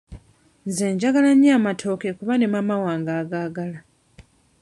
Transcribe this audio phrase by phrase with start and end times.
[0.67, 3.79] Nze njagala nnyo amatooke kuba ne maama wange agaagala.